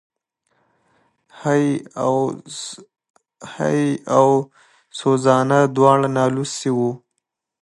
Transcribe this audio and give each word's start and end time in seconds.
هېي 3.55 3.87
او 4.15 4.27
سوزانا 4.99 5.59
دواړه 5.75 6.07
نالوستي 6.17 6.71
وو. 6.77 6.91